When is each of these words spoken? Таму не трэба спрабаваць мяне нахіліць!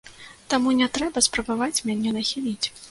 Таму 0.53 0.73
не 0.79 0.87
трэба 0.95 1.25
спрабаваць 1.29 1.83
мяне 1.91 2.17
нахіліць! 2.19 2.67